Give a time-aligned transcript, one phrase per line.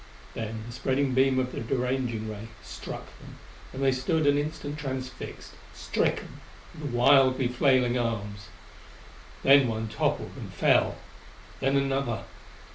[0.33, 3.37] Then the spreading beam of the deranging ray struck them,
[3.71, 6.39] and they stood an instant transfixed, stricken,
[6.73, 8.47] with wildly flailing arms.
[9.43, 10.95] Then one toppled and fell.
[11.59, 12.23] Then another.